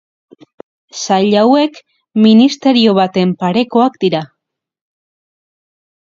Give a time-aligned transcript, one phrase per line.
[0.99, 1.75] Sail hauek
[2.27, 4.23] ministerio baten parekoak dira.